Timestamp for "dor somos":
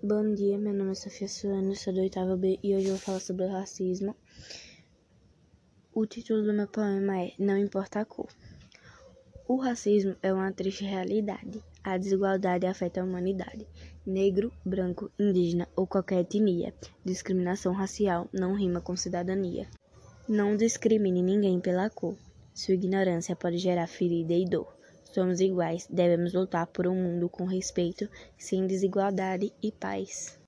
24.44-25.40